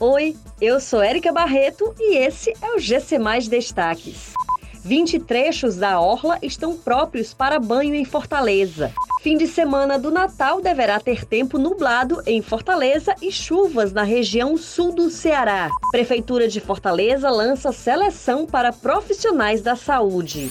[0.00, 4.32] Oi, eu sou Érica Barreto e esse é o GC Mais Destaques.
[4.84, 8.92] 20 trechos da Orla estão próprios para banho em Fortaleza.
[9.22, 14.56] Fim de semana do Natal deverá ter tempo nublado em Fortaleza e chuvas na região
[14.56, 15.68] sul do Ceará.
[15.90, 20.48] Prefeitura de Fortaleza lança seleção para profissionais da saúde.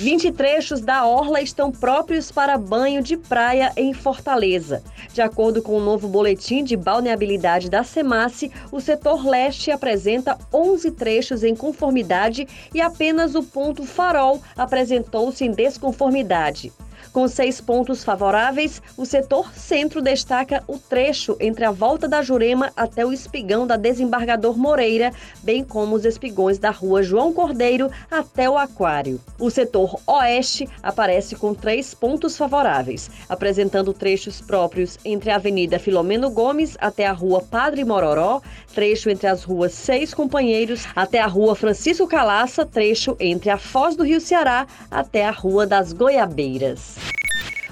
[0.00, 4.82] 20 trechos da orla estão próprios para banho de praia em Fortaleza.
[5.12, 10.92] De acordo com o novo boletim de balneabilidade da SEMASSE, o setor leste apresenta 11
[10.92, 16.72] trechos em conformidade e apenas o ponto Farol apresentou-se em desconformidade.
[17.12, 22.70] Com seis pontos favoráveis, o setor centro destaca o trecho entre a volta da Jurema
[22.76, 28.48] até o espigão da Desembargador Moreira, bem como os espigões da rua João Cordeiro até
[28.48, 29.20] o Aquário.
[29.40, 36.30] O setor oeste aparece com três pontos favoráveis, apresentando trechos próprios entre a Avenida Filomeno
[36.30, 38.40] Gomes até a rua Padre Mororó,
[38.72, 43.96] trecho entre as ruas Seis Companheiros até a rua Francisco Calaça, trecho entre a Foz
[43.96, 47.09] do Rio Ceará até a Rua das Goiabeiras.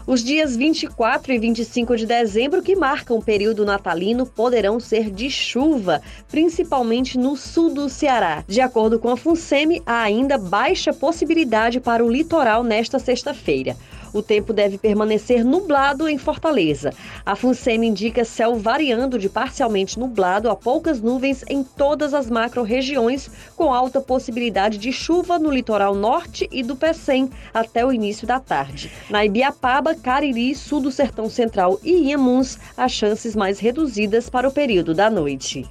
[0.09, 5.29] Os dias 24 e 25 de dezembro, que marcam o período natalino, poderão ser de
[5.29, 6.01] chuva,
[6.31, 8.43] principalmente no sul do Ceará.
[8.49, 13.77] De acordo com a FUNSEMI, há ainda baixa possibilidade para o litoral nesta sexta-feira.
[14.13, 16.93] O tempo deve permanecer nublado em Fortaleza.
[17.25, 23.31] A FUNSEM indica céu variando de parcialmente nublado a poucas nuvens em todas as macro-regiões,
[23.57, 28.41] com alta possibilidade de chuva no litoral norte e do Pecém até o início da
[28.41, 28.91] tarde.
[29.11, 34.53] Na Ibiapaba, Cariri, sul do Sertão Central e Inhamuns, há chances mais reduzidas para o
[34.53, 35.67] período da noite.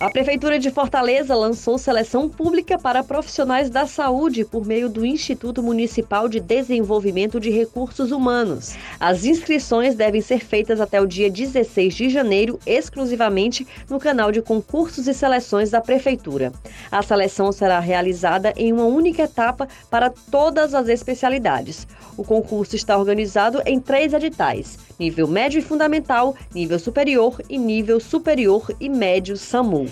[0.00, 5.62] A Prefeitura de Fortaleza lançou seleção pública para profissionais da saúde por meio do Instituto
[5.62, 8.74] Municipal de Desenvolvimento de Recursos Humanos.
[8.98, 14.42] As inscrições devem ser feitas até o dia 16 de janeiro, exclusivamente no canal de
[14.42, 16.52] concursos e seleções da Prefeitura.
[16.90, 21.86] A seleção será realizada em uma única etapa para todas as especialidades.
[22.16, 28.00] O concurso está organizado em três editais: nível médio e fundamental, nível superior e nível
[28.00, 29.91] superior e médio SAMU.